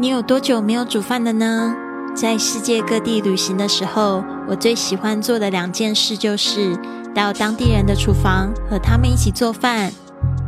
[0.00, 1.76] 你有多久没有煮饭了呢？
[2.16, 6.74] 在世界各地旅行的时候，我最喜欢做的两件事就是
[7.14, 9.92] 到当地人的厨房和他们一起做饭。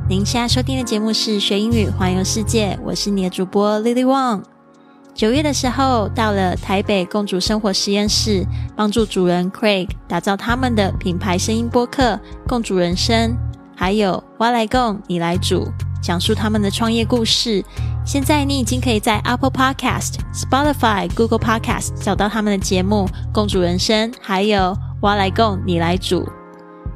[0.08, 4.40] 您现在收听的节目是学英语环游世界，我是你的主播 Lily Wong。
[5.12, 12.14] 九月的时候，到了台北共主生活实验室，帮助主人 Craig 打造他们的品牌声音播客
[12.48, 13.30] 《共主人生》，
[13.76, 15.71] 还有我来共你来煮，
[16.02, 17.64] 讲述他们的创业故事。
[18.05, 26.28] 现在你已经可以在 Apple Podcast、Spotify、Google Podcast 找到他们的节目《共主人生》，还有我来共你来煮。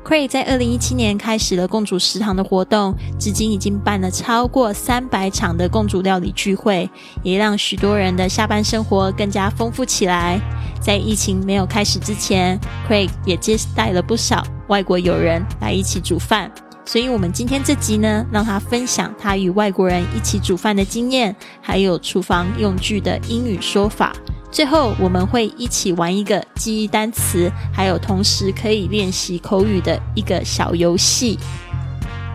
[0.05, 6.89] Cray 在二零一七年开始了共煮食堂的活动，至今已经办了超过三百场的共煮料理聚会，
[7.25, 10.41] 也让许多人的下班生活更加丰富起来。
[10.81, 12.57] 在疫情没有开始之前
[12.89, 16.53] ，Cray 也接待了不少外国友人来一起煮饭。
[16.89, 24.15] 所以，我们今天这集呢，让他分享他与外国人一起煮饭的经验，还有厨房用具的英语说法。
[24.53, 31.37] 最后，我们会一起玩一个记忆单词，还有同时可以练习口语的一个小游戏。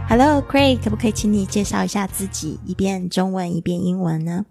[0.10, 4.46] Hello，Craig，可不可以请你介绍一下自己，一遍中文，一遍英文呢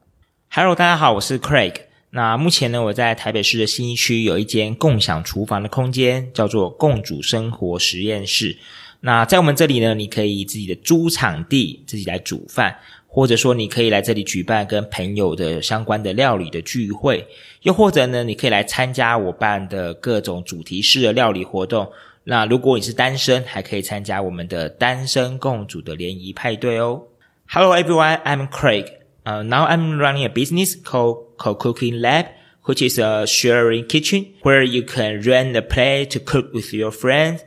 [0.51, 1.75] ？Hello，大家好，我是 Craig。
[2.13, 8.57] 那目前呢，我在台北市的新一区有一间共享厨房的空间，叫做共煮生活实验室。
[9.01, 17.27] 那在我们这里呢，你可以自己的租场地自己来煮饭，或者说你可以来这里举办跟朋友的相关的料理的聚会，
[17.63, 21.91] 又或者呢，你可以来参加我办的各种主题式的料理活动。
[22.25, 27.05] 那如果你是单身，还可以参加我们的单身共煮的联谊派对哦。
[27.49, 28.85] Hello everyone, I'm Craig.
[29.25, 32.27] Uh, now I'm running a business called Co Cooking Lab,
[32.65, 36.91] which is a sharing kitchen where you can rent a place to cook with your
[36.93, 37.41] friends.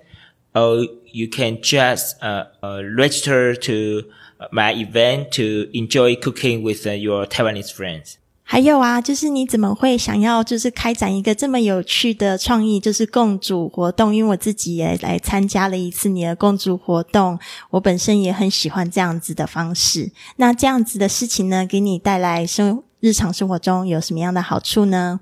[0.54, 4.08] Or you can just uh, uh, register to
[4.52, 8.16] my event to enjoy cooking with uh, your Taiwanese friends.
[8.46, 14.14] 还有啊，就是你怎么会想要就是开展一个这么有趣的创意，就是共煮活动？
[14.14, 17.40] 因为我自己也来参加了一次你的共煮活动，
[17.72, 20.12] 我本身也很喜欢这样子的方式。
[20.36, 25.22] 那这样子的事情呢，给你带来生日常生活中有什么样的好处呢？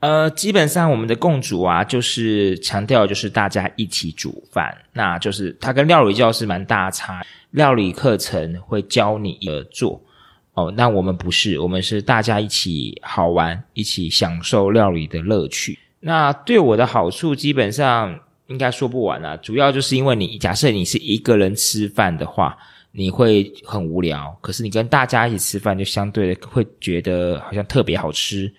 [0.00, 7.22] 呃，基本上我们的共煮啊，就是强调就是大家一起煮饭，那就是它跟料理教室蛮大差。
[7.50, 10.00] 料理课程会教你而做，
[10.54, 15.78] 哦，那我们不是，我们是大家一起好玩，一起享受料理的乐趣。
[15.98, 22.56] 那对我的好处基本上应该说不完啊，主要就是因为你假设你是一个人吃饭的话，
[22.92, 28.50] 你会很无聊，可是你跟大家一起吃饭，就相对的会觉得好像特别好吃。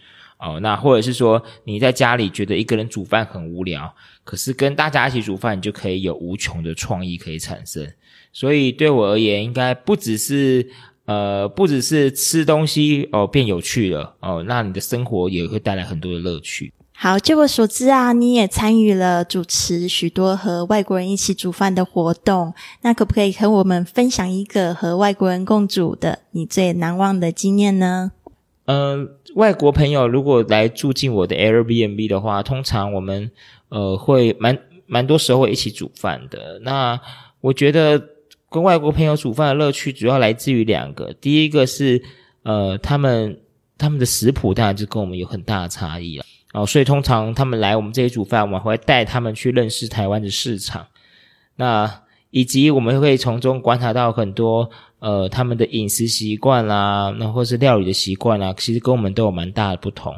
[0.41, 3.94] 哦，那或者是说你在家里觉得一个人煮饭很无聊，
[4.24, 7.88] 可是跟大家一起煮饭，你就可以有无穷的创意可以产生。
[8.34, 10.68] 所以对我而言，应该不只是
[11.06, 16.73] 呃，不只是吃东西哦变有趣了哦，那你的生活也会带来很多的乐趣。
[16.94, 22.53] 好，据我所知啊，你也参与了主持许多和外国人一起煮饭的活动，
[22.84, 28.12] 那可不可以和我们分享一个和外国人共煮的你最难忘的经验呢？
[28.66, 33.31] 呃，外国朋友如果来住进我的 Airbnb 的话，通常我们
[33.69, 36.59] 呃会蛮蛮多时候会一起煮饭的。
[36.59, 36.99] 那
[37.41, 38.01] 我觉得
[38.49, 42.01] 跟外国朋友煮饭的乐趣主要来自于两个，第一个是
[42.44, 43.39] 呃他们
[43.77, 50.85] 他们的食谱当然就跟我们有很大的差异了哦，所以通常他们来我们这里煮饭，我们会带他们去认识台湾的市场，
[51.55, 54.69] 那以及我们会从中观察到很多。
[55.02, 60.16] 呃，他们的饮食习惯啦，那或是料理的习惯啦，其实跟我们都有蛮大的不同。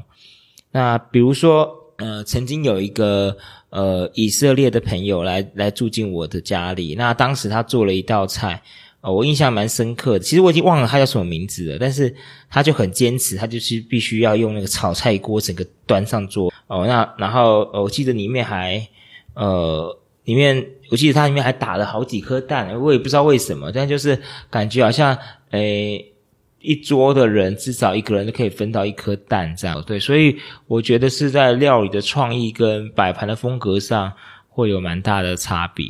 [0.73, 3.37] 那比如说，呃，曾经有一个
[3.69, 8.61] 呃以色列的朋友来来住进我的家里，那当时他做了一道菜，
[8.99, 10.19] 呃，我印象蛮深刻的。
[10.19, 12.13] 其实我已经忘了他叫什么名字了，但是
[12.49, 16.51] 他就很坚持，他就是必须要用那个炒菜锅整个端上桌。
[16.67, 18.85] 哦，那然后我记得里面还
[19.33, 19.97] 呃。
[20.25, 24.21] 里面，我记得它里面还打了好几颗蛋，我也不知道为什么，但就是
[24.51, 25.17] 感觉好像，
[25.49, 26.13] 诶，
[26.61, 30.37] 一桌的人至少一个人都可以分到一颗蛋这样，对，所以
[30.67, 34.13] 我觉得是在料理的创意跟摆盘的风格上
[34.49, 35.87] 会有蛮大的差别。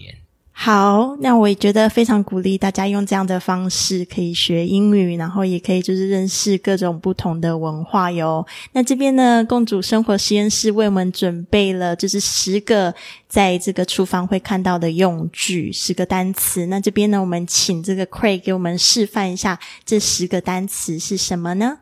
[0.55, 8.45] 好，那我也觉得非常鼓励大家用这样的方式可以学英语，然后也可以就是认识各种不同的文化哟。
[8.71, 12.94] 那这边呢，共主生活实验室为我们准备了就是十个
[13.27, 16.67] 在这个厨房会看到的用具，十个单词。
[16.67, 21.79] 那这边呢，我们请这个 Craig 给我们示范一下这十个单词是什么呢？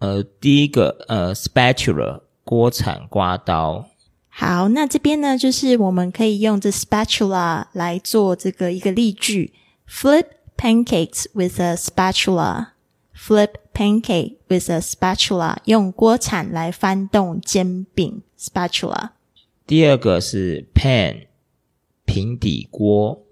[0.00, 3.86] 呃，第一个呃，spatula 锅铲刮刀。
[4.40, 9.52] 好，那这边呢，就是我们可以用这 spatula 来做这个一个例句
[9.90, 10.26] ：Flip
[10.56, 12.68] pancakes with a spatula.
[13.16, 19.10] flip pancake with a spatula，用锅铲来翻动煎饼，spatula。
[19.66, 21.26] 第二个是 pan，
[22.04, 23.24] 平底锅。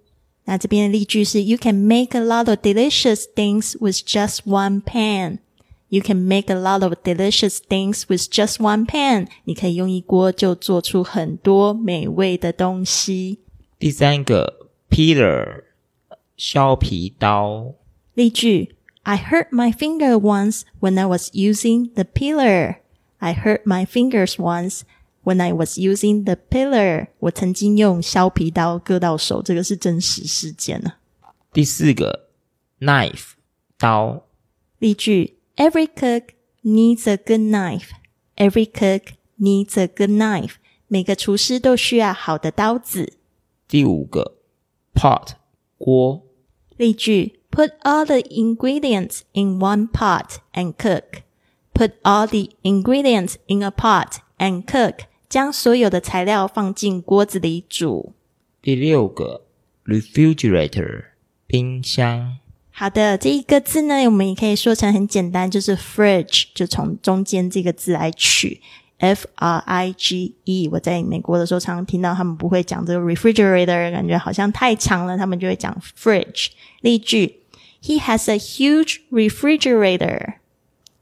[0.46, 5.38] 那这边的例句是：You can make a lot of delicious things with just one pan.
[5.89, 9.27] You can make a lot of delicious things with just one pan.
[9.43, 13.39] 你可以用一锅就做出很多美味的东西。
[13.77, 15.63] 第三个 peeler，
[16.37, 17.73] 削皮刀。
[18.13, 22.77] 例句：I hurt my finger once when I was using the peeler.
[23.17, 24.83] I hurt my fingers once
[25.23, 27.07] when I was using the peeler.
[27.19, 30.93] 我曾经用削皮刀割到手，这个是真实事件呢。
[31.51, 32.29] 第四个
[32.79, 33.31] knife，
[33.77, 34.23] 刀。
[34.79, 36.33] 例句 ：Every cook
[36.63, 37.89] needs a good knife.
[38.35, 40.55] Every cook needs a good knife.
[40.87, 43.17] 每个厨师都需要好的刀子。
[43.67, 44.37] 第五个
[44.93, 45.33] pot，
[45.77, 46.23] 锅。
[46.77, 51.23] 例句：Put all the ingredients in one pot and cook.
[51.73, 55.05] Put all the ingredients in a pot and cook.
[55.29, 58.13] 将所有的材料放进锅子里煮。
[58.61, 59.45] 第六个
[59.85, 61.05] refrigerator，
[61.47, 62.37] 冰箱。
[62.78, 68.60] 好的，这一个字呢，我们也可以说成很简单，就是 fridge，就从中间这个字来取
[68.98, 70.68] f r i g e。
[70.70, 76.48] 我在美国的时候，常常听到他们不会讲这个 refrigerator，感觉好像太长了，他们就会讲 fridge。
[76.82, 77.44] 例句
[77.82, 80.34] ：He has a huge refrigerator.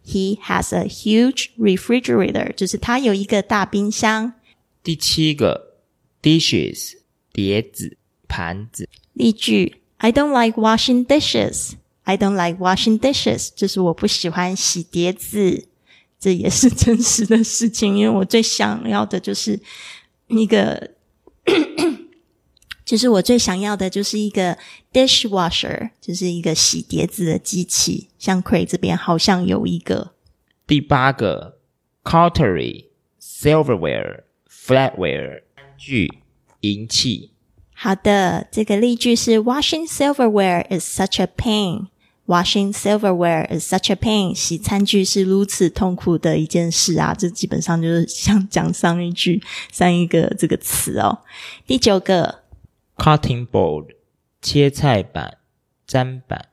[0.07, 4.35] He has a huge refrigerator，就是他有一个大冰箱。
[4.85, 5.81] 第七个
[6.23, 6.93] dishes，
[7.33, 7.97] 碟子、
[8.29, 8.89] 盘子。
[9.13, 9.81] 例句。
[10.05, 11.77] I don't like washing dishes.
[12.05, 13.49] I don't like washing dishes.
[13.57, 15.67] 就是我不喜欢洗碟子，
[16.21, 17.97] 这也是真实的事情。
[17.97, 19.59] 因为我最想要的就是
[20.27, 20.91] 一个，
[22.85, 24.59] 就是我最想要的就是一个
[24.93, 28.11] dishwasher，就是一个洗碟子的机器。
[28.19, 30.13] 像 Cray 这边好像有一个。
[30.67, 31.57] 第八个
[32.03, 35.45] cutlery, silverware, flatware，
[35.79, 36.13] 具、
[36.61, 37.31] 银器。
[37.84, 41.88] 好的，这个例句是 Washing silverware is such a pain.
[42.26, 44.36] Washing silverware is such a pain.
[44.36, 47.16] 洗餐具是如此痛苦的一件事啊！
[47.18, 49.42] 这基本上就是像讲上一句
[49.72, 51.20] 上一个这个词哦。
[51.66, 52.44] 第九个
[52.98, 53.96] cutting board
[54.42, 55.38] 切菜板、
[55.88, 56.50] 砧板。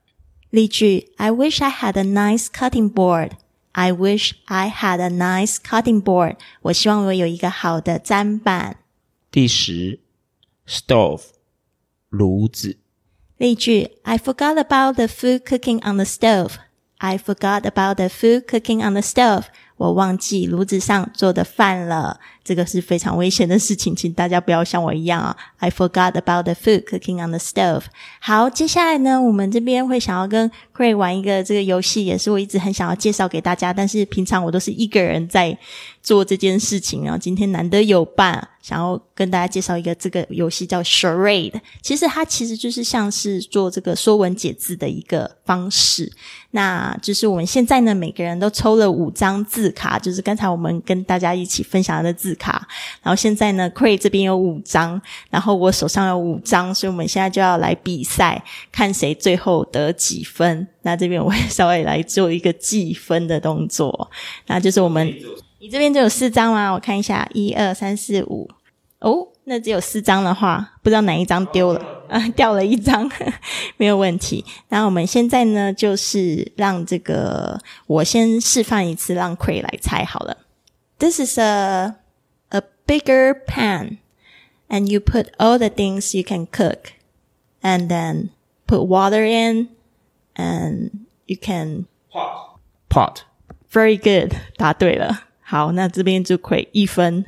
[0.48, 3.32] 例句：I wish I had a nice cutting board.
[3.72, 6.36] I wish I had a nice cutting board.
[6.62, 8.78] 我希望我有一个好的砧板。
[9.30, 10.00] 第十。
[10.70, 11.22] stove
[12.08, 12.78] 炉子。
[13.36, 16.54] 例句：I forgot about the food cooking on the stove.
[16.98, 19.44] I forgot about the food cooking on the stove.
[19.76, 22.20] 我忘记炉子上做的饭了。
[22.43, 25.35] 这个是非常危险的事情，请大家不要像我一样啊。
[25.57, 27.83] I forgot about the food cooking on the stove.
[28.19, 35.57] 好，接下来呢，我们这边会想要跟 Cray 玩一个这个游戏，也是我一直很想要介绍给大家，但是平常我都是一个人在
[36.01, 38.47] 做这件事情，然后今天难得有伴。
[38.61, 46.11] 想要跟大家介绍一个这个游戏叫 Charade，其实它其实就是像是做这个说文解字的一个方式。
[46.51, 52.67] 那就是我们现在呢，每个人都抽了五张字卡，就是刚才我们跟大家一起分享的字卡。
[53.01, 60.67] 然后现在呢，Cray 这边有五张，然后我手上有五张，所以我们现在就要来比赛，看谁最后得几分。
[60.83, 64.09] 那这边我会稍微来做一个计分的动作，
[64.47, 65.13] 那就是我们。
[65.59, 66.71] 你这边就有四张吗？
[66.71, 68.49] 我看一下，一二三四五。
[68.97, 72.19] 哦，那只有四张的话，不知道哪一张丢了啊？
[72.35, 73.09] 掉了一张，
[73.77, 74.43] 没有问题。
[74.69, 80.37] 那我们现在呢，就是让这个我先示范一次，让 Cray 来猜好了。
[80.99, 81.95] This is a a
[82.86, 83.98] bigger pan,
[84.68, 86.92] and you put all the things you can cook,
[87.62, 88.30] and then
[88.66, 89.68] put water in,
[90.36, 93.24] and you can pot pot.
[93.70, 95.24] Very good， 答对了。
[95.40, 97.24] 好，那这边就亏一分。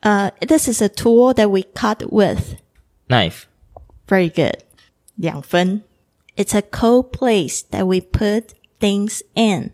[0.00, 2.56] 呃、uh,，This is a tool that we cut with.
[3.08, 3.44] Knife.
[4.08, 4.64] Very good.
[5.16, 5.82] 两分。
[6.34, 9.72] It's a cold place that we put things in.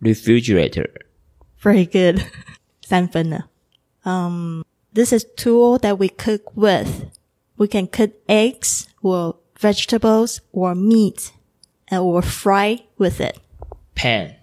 [0.00, 0.88] Refrigerator.
[1.60, 2.22] Very good.
[2.82, 3.48] 三分了。
[4.04, 7.10] Um, this is tool that we cook with.
[7.56, 11.32] We can cook eggs or vegetables or meat
[11.90, 13.38] or fry with it.
[13.94, 14.36] Pan.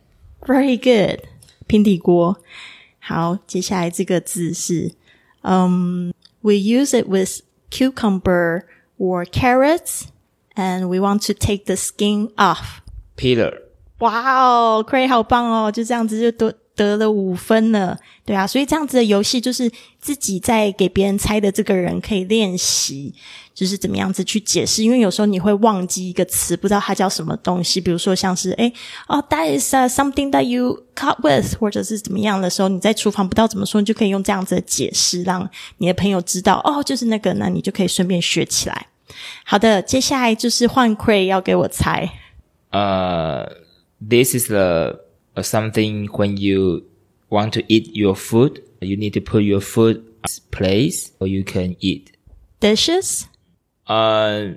[0.45, 1.21] Very good.
[1.67, 2.37] 平底锅。
[2.99, 4.93] 好，接下来这个字是，
[5.41, 7.41] 嗯、um,，we use it with
[7.71, 8.63] cucumber
[8.97, 10.05] or carrots,
[10.55, 12.81] and we want to take the skin off.
[13.15, 13.61] Peeler.
[13.99, 15.71] 哇哦，Cray 好棒哦！
[15.71, 19.70] 就这样子就得 得了五分了，对啊，所以这样子的游戏就是
[20.00, 23.12] 自己在给别人猜的这个人可以练习，
[23.54, 28.72] 就是怎么样子去解释，因为有时候你会忘记一个词，不知道它叫什么东西，比如说像是诶
[29.08, 38.86] 哦，that is something that you cut with，或者是怎么样的时候，你在厨房不知道怎么说，你就可以用这样子的解释，让你的朋友知道哦，就是那个，那你就可以顺便学起来。
[39.44, 42.10] 好的，接下来就是换 Cray 要给我猜。
[42.70, 43.48] Uh,
[44.00, 45.00] this is the
[45.40, 46.84] uh, something when you
[47.30, 48.62] want to eat your food.
[48.80, 50.04] You need to put your food
[50.50, 52.16] place or you can eat.
[52.60, 53.28] Dishes.
[53.86, 54.54] Uh,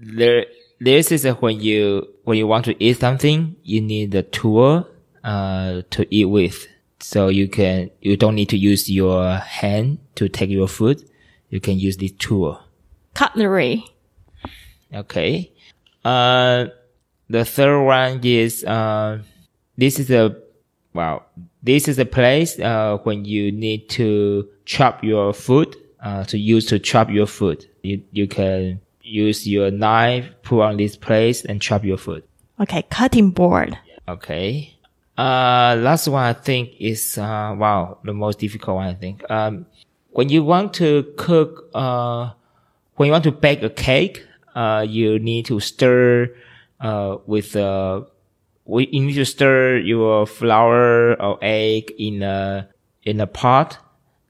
[0.00, 0.46] there.
[0.80, 4.86] This is when you when you want to eat something, you need a tool
[5.24, 6.68] uh to eat with.
[7.00, 11.02] So you can you don't need to use your hand to take your food.
[11.50, 12.60] You can use this tool.
[13.14, 13.84] Cutlery.
[14.94, 15.50] Okay.
[16.04, 16.66] Uh,
[17.28, 19.18] the third one is uh,
[19.78, 20.36] this is a
[20.92, 21.24] well,
[21.62, 25.74] this is a place uh, when you need to chop your food.
[26.00, 30.76] Uh, to use to chop your food, you you can use your knife, put on
[30.76, 32.22] this place, and chop your food.
[32.60, 33.76] Okay, cutting board.
[34.06, 34.74] Okay.
[35.16, 39.28] Uh, last one I think is uh, wow, the most difficult one I think.
[39.28, 39.66] Um,
[40.10, 42.30] when you want to cook, uh,
[42.94, 46.34] when you want to bake a cake, uh, you need to stir,
[46.80, 48.02] uh, with, uh,
[48.68, 52.68] we, you need to stir your flour or egg in a,
[53.02, 53.78] in a pot.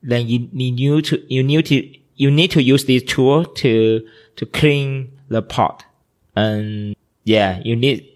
[0.00, 4.46] Then you need to, you need to, you need to use this tool to, to
[4.46, 5.84] clean the pot.
[6.36, 8.08] And yeah, you need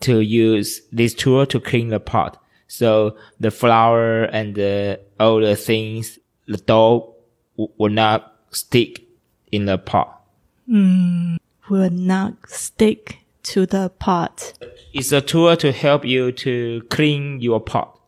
[0.00, 2.40] to use this tool to clean the pot.
[2.68, 7.14] So the flour and the, all the things, the dough
[7.56, 9.08] will not stick
[9.50, 10.20] in the pot.
[10.66, 11.36] Hmm,
[11.70, 14.52] will not stick to the pot.
[14.92, 17.98] It's a tool to help you to clean your pot.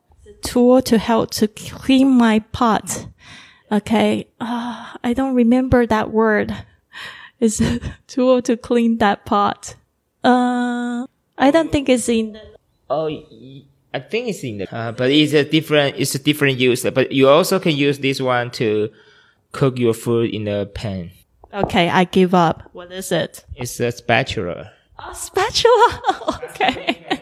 [0.43, 3.07] Tool to help to clean my pot.
[3.71, 4.29] Okay.
[4.41, 6.55] Uh, I don't remember that word.
[7.41, 7.79] It's a
[8.09, 9.77] tool to clean that pot.
[10.25, 11.07] Uh,
[11.39, 12.59] I don't think it's in the
[12.91, 13.07] Oh,
[13.95, 16.85] I think it's in the, uh, but it's a different, it's a different use.
[16.85, 18.91] But you also can use this one to
[19.53, 21.11] cook your food in a pan.
[21.53, 22.69] Okay, I give up.
[22.73, 23.45] What is it?
[23.57, 26.02] It's a spatula A spatula.
[26.50, 27.20] okay.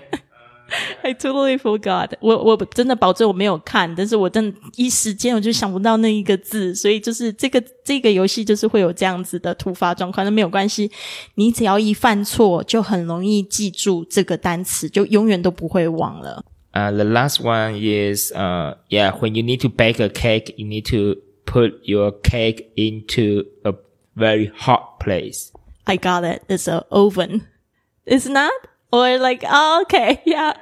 [1.03, 2.11] I totally forgot.
[2.21, 10.89] 我我真的保证我没有看，但是我真的一时间我就想不到那一个字，所以就是这个这个游戏就是会有这样子的突发状况，那没有关系，
[11.35, 16.45] 你只要一犯错，就很容易记住这个单词，就永远都不会忘了。
[16.73, 20.65] Uh, the last one is, uh, yeah, when you need to bake a cake, you
[20.65, 23.73] need to put your cake into a
[24.15, 25.51] very hot place.
[25.83, 26.43] I got it.
[26.47, 27.41] It's a oven.
[28.06, 28.52] It's not?
[28.92, 30.54] Or like, okay, yeah.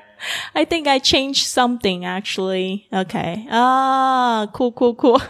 [0.55, 2.87] I think I changed something actually.
[2.91, 3.47] Okay.
[3.51, 5.21] 啊，酷酷酷。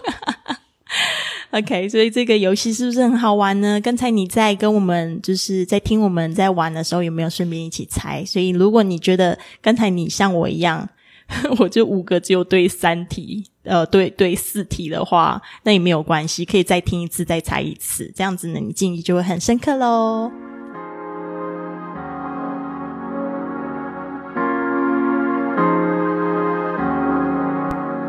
[1.50, 3.80] OK，所以这个游戏是不是很好玩呢？
[3.80, 8.24] 刚才你在跟我们就是在听我们在玩的时候，有没有顺便一起猜？
[8.24, 10.88] 所以如果你觉得刚才你像我一样，
[11.58, 20.30] 我就五个只有对三题，呃，对对四题的话，那也没有关系，可以再听一次，再猜一次，这样子呢，你记忆就会很深刻喽。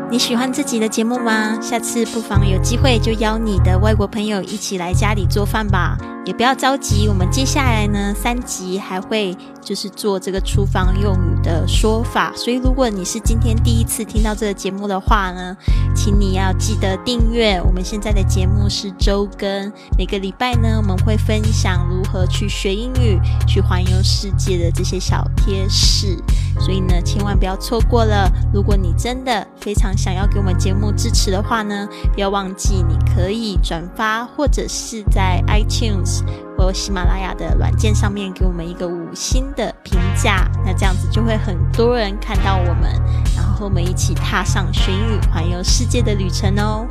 [0.08, 1.60] 你喜欢自己的节目吗？
[1.60, 5.98] 下次不妨有机会就邀你的外国朋友一起来家里做饭吧。
[6.24, 12.32] 也不要着急，我们接下来呢三集还会就是做这个厨房用语的说法。
[12.34, 15.56] 所以如果你是今天第一次听到这个节目的话呢，
[15.94, 17.62] 请你要记得订阅。
[17.64, 26.18] 我们现在的节目是周更，每个礼拜呢我们会分享如何去学英语、去环游世界的这些小贴士。
[26.58, 28.30] 所以呢，千万不要错过了。
[28.52, 36.22] 如果你真的非常想要给我们节目支持的话呢，不要忘记你可以转发，或者是在 iTunes
[36.56, 40.48] 或喜马拉雅的软件上面给我们一个五星的评价。
[40.64, 42.90] 那这样子就会很多人看到我们，
[43.36, 46.86] 然后和我们一起踏上寻雨环游世界的旅程哦。